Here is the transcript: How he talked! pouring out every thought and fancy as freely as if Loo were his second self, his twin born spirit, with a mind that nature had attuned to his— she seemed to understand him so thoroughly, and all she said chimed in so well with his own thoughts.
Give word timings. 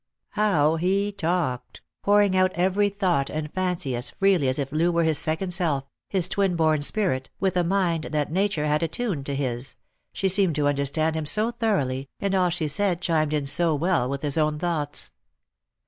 How 0.29 0.77
he 0.77 1.11
talked! 1.11 1.81
pouring 2.01 2.35
out 2.35 2.51
every 2.55 2.89
thought 2.89 3.29
and 3.29 3.53
fancy 3.53 3.95
as 3.95 4.09
freely 4.09 4.47
as 4.49 4.57
if 4.57 4.71
Loo 4.71 4.91
were 4.91 5.03
his 5.03 5.19
second 5.19 5.53
self, 5.53 5.83
his 6.09 6.27
twin 6.27 6.55
born 6.55 6.81
spirit, 6.81 7.29
with 7.39 7.55
a 7.55 7.63
mind 7.63 8.05
that 8.05 8.31
nature 8.31 8.65
had 8.65 8.81
attuned 8.81 9.27
to 9.27 9.35
his— 9.35 9.75
she 10.11 10.27
seemed 10.27 10.55
to 10.55 10.67
understand 10.67 11.15
him 11.15 11.27
so 11.27 11.51
thoroughly, 11.51 12.09
and 12.19 12.33
all 12.33 12.49
she 12.49 12.67
said 12.67 12.99
chimed 12.99 13.31
in 13.31 13.45
so 13.45 13.75
well 13.75 14.09
with 14.09 14.23
his 14.23 14.39
own 14.39 14.57
thoughts. 14.57 15.11